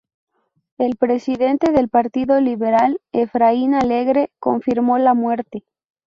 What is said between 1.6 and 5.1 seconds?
del Partido Liberal Efraín Alegre confirmó